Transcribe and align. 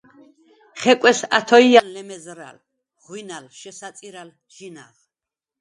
ხეკვეს 0.81 1.19
ათოჲა̄ნ 1.37 1.87
ლემეზრა̄̈ლ, 1.93 2.57
ღვინალ, 3.03 3.45
შესაწირა̈ლ, 3.59 4.29
ჟინაღ. 4.55 4.95